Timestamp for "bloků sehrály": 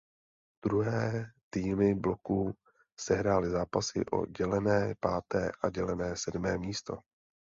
1.95-3.49